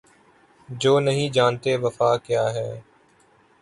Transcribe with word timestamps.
جو 0.69 0.99
نہیں 0.99 1.29
جانتے 1.29 1.75
وفا 1.77 2.15
کیا 2.17 2.43
ہے 2.53 2.69